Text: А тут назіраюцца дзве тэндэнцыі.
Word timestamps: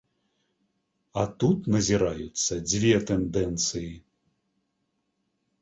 А 1.23 1.25
тут 1.43 1.69
назіраюцца 1.75 2.53
дзве 2.71 2.95
тэндэнцыі. 3.13 3.93